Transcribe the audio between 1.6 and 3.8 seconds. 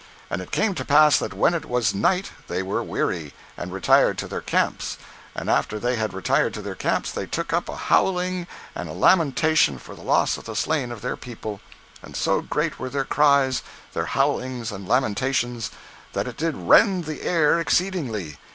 was night they were weary, and